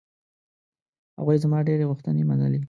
[1.19, 2.59] هغوی زما ډېرې غوښتنې منلې.